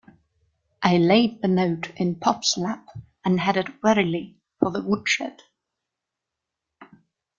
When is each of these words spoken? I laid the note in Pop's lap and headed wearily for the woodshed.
I 0.81 0.97
laid 0.97 1.43
the 1.43 1.47
note 1.47 1.91
in 1.95 2.15
Pop's 2.15 2.57
lap 2.57 2.87
and 3.23 3.39
headed 3.39 3.71
wearily 3.83 4.39
for 4.59 4.71
the 4.71 4.81
woodshed. 4.81 5.43